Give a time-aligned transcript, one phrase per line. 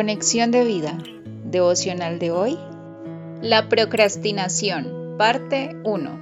[0.00, 0.96] Conexión de vida.
[1.44, 2.58] Devocional de hoy.
[3.42, 5.16] La procrastinación.
[5.18, 6.20] Parte 1.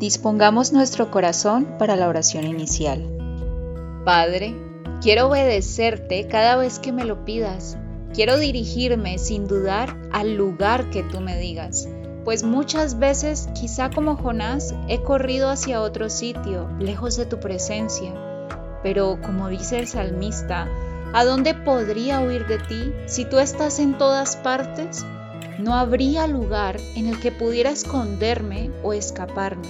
[0.00, 3.08] Dispongamos nuestro corazón para la oración inicial.
[4.04, 4.56] Padre,
[5.00, 7.78] quiero obedecerte cada vez que me lo pidas.
[8.14, 11.88] Quiero dirigirme sin dudar al lugar que tú me digas,
[12.24, 18.12] pues muchas veces, quizá como Jonás, he corrido hacia otro sitio, lejos de tu presencia.
[18.82, 20.66] Pero como dice el salmista,
[21.14, 25.04] ¿A dónde podría huir de ti si tú estás en todas partes?
[25.58, 29.68] No habría lugar en el que pudiera esconderme o escaparme.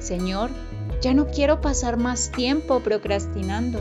[0.00, 0.50] Señor,
[1.00, 3.78] ya no quiero pasar más tiempo procrastinando.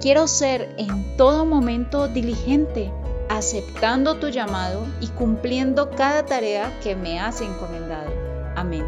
[0.00, 2.90] Quiero ser en todo momento diligente,
[3.28, 8.10] aceptando tu llamado y cumpliendo cada tarea que me has encomendado.
[8.56, 8.84] Amén.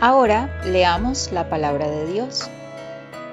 [0.00, 2.50] Ahora leamos la palabra de Dios.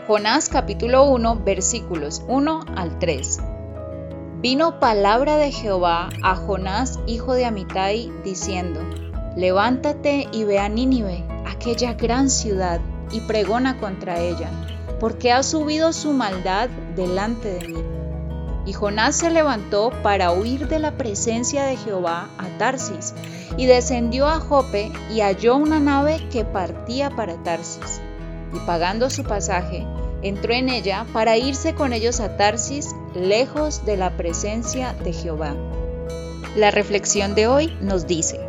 [0.08, 3.40] Jonás capítulo 1 versículos 1 al 3.
[4.40, 8.82] Vino palabra de Jehová a Jonás, hijo de Amitai, diciendo,
[9.35, 14.52] Levántate y ve a Nínive, aquella gran ciudad, y pregona contra ella,
[14.99, 17.84] porque ha subido su maldad delante de mí.
[18.68, 23.16] Y Jonás se levantó para huir de la presencia de Jehová a Tarsis,
[23.57, 28.01] y descendió a Jope y halló una nave que partía para Tarsis
[28.55, 29.85] y pagando su pasaje,
[30.26, 35.55] entró en ella para irse con ellos a Tarsis, lejos de la presencia de Jehová.
[36.55, 38.40] La reflexión de hoy nos dice,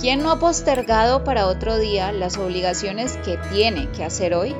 [0.00, 4.54] ¿quién no ha postergado para otro día las obligaciones que tiene que hacer hoy?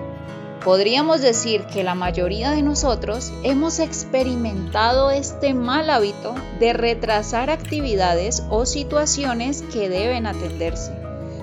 [0.63, 8.43] Podríamos decir que la mayoría de nosotros hemos experimentado este mal hábito de retrasar actividades
[8.51, 11.00] o situaciones que deben atenderse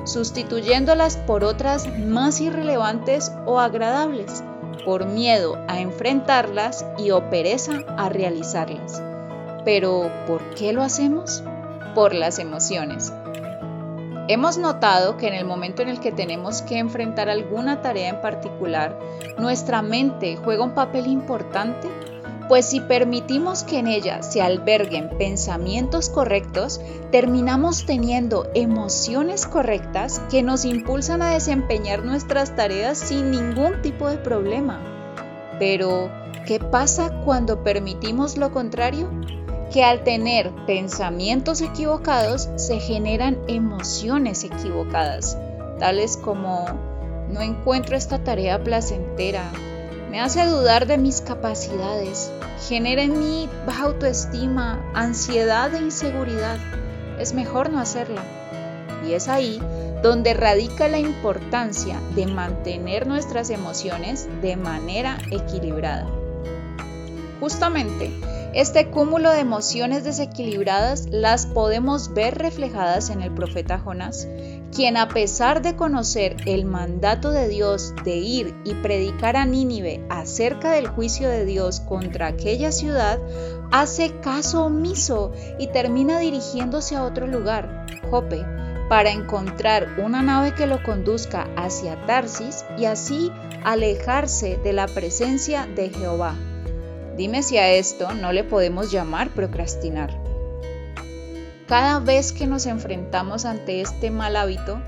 [0.08, 4.44] sustituyéndolas por otras más irrelevantes o agradables,
[4.86, 9.02] por miedo a enfrentarlas y o pereza a realizarlas.
[9.66, 11.44] Pero, ¿por qué lo hacemos?
[11.94, 13.12] Por las emociones.
[14.30, 18.22] Hemos notado que en el momento en el que tenemos que enfrentar alguna tarea en
[18.22, 19.00] particular,
[19.38, 21.90] nuestra mente juega un papel importante
[22.48, 26.80] pues si permitimos que en ella se alberguen pensamientos correctos,
[27.12, 34.18] terminamos teniendo emociones correctas que nos impulsan a desempeñar nuestras tareas sin ningún tipo de
[34.18, 34.80] problema.
[35.60, 36.10] Pero,
[36.46, 39.10] ¿qué pasa cuando permitimos lo contrario?
[39.74, 45.38] Que al tener pensamientos equivocados se generan emociones equivocadas,
[45.80, 46.66] tales como
[47.30, 49.52] no encuentro esta tarea placentera,
[50.10, 52.32] me hace dudar de mis capacidades,
[52.68, 56.58] genera en mí baja autoestima, ansiedad e inseguridad.
[57.20, 58.24] Es mejor no hacerla.
[59.06, 59.60] Y es ahí
[60.02, 66.08] donde radica la importancia de mantener nuestras emociones de manera equilibrada.
[67.40, 68.12] Justamente,
[68.54, 74.28] este cúmulo de emociones desequilibradas las podemos ver reflejadas en el profeta Jonás,
[74.74, 80.06] quien a pesar de conocer el mandato de Dios de ir y predicar a Nínive
[80.10, 83.20] acerca del juicio de Dios contra aquella ciudad,
[83.72, 88.46] hace caso omiso y termina dirigiéndose a otro lugar, Jope,
[88.90, 93.32] para encontrar una nave que lo conduzca hacia Tarsis y así
[93.64, 96.36] alejarse de la presencia de Jehová.
[97.18, 100.22] Dime si a esto no le podemos llamar procrastinar.
[101.68, 104.80] Cada vez que nos enfrentamos ante este mal hábito,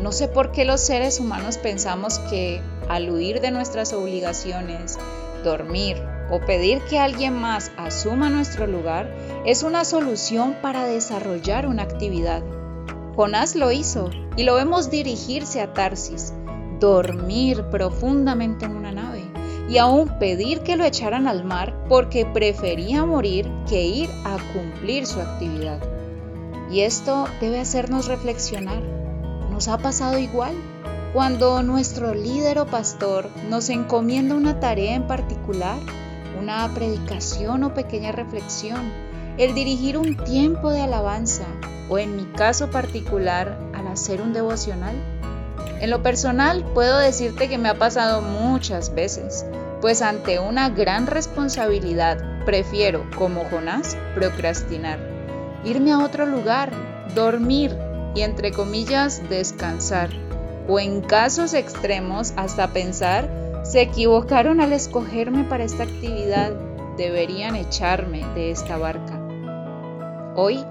[0.00, 4.98] no sé por qué los seres humanos pensamos que al huir de nuestras obligaciones,
[5.44, 11.82] dormir o pedir que alguien más asuma nuestro lugar es una solución para desarrollar una
[11.82, 12.42] actividad.
[13.14, 16.32] Jonás lo hizo y lo vemos dirigirse a Tarsis,
[16.80, 19.23] dormir profundamente en una nave
[19.68, 25.06] y aún pedir que lo echaran al mar porque prefería morir que ir a cumplir
[25.06, 25.80] su actividad.
[26.70, 28.82] Y esto debe hacernos reflexionar.
[29.50, 30.54] ¿Nos ha pasado igual?
[31.12, 35.78] Cuando nuestro líder o pastor nos encomienda una tarea en particular,
[36.40, 38.92] una predicación o pequeña reflexión,
[39.38, 41.44] el dirigir un tiempo de alabanza
[41.88, 44.96] o en mi caso particular al hacer un devocional,
[45.80, 49.44] en lo personal puedo decirte que me ha pasado muchas veces,
[49.84, 52.16] pues ante una gran responsabilidad
[52.46, 54.98] prefiero, como Jonás, procrastinar,
[55.62, 56.72] irme a otro lugar,
[57.14, 57.76] dormir
[58.14, 60.08] y entre comillas descansar,
[60.68, 63.28] o en casos extremos hasta pensar,
[63.62, 66.52] se equivocaron al escogerme para esta actividad,
[66.96, 69.20] deberían echarme de esta barca.
[70.34, 70.64] Hoy,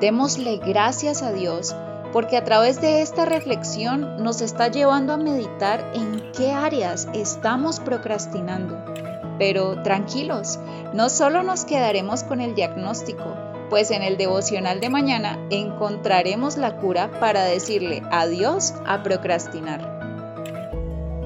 [0.00, 1.76] démosle gracias a Dios
[2.14, 7.80] porque a través de esta reflexión nos está llevando a meditar en qué áreas estamos
[7.80, 8.78] procrastinando.
[9.36, 10.60] Pero tranquilos,
[10.92, 13.34] no solo nos quedaremos con el diagnóstico,
[13.68, 19.98] pues en el devocional de mañana encontraremos la cura para decirle adiós a procrastinar.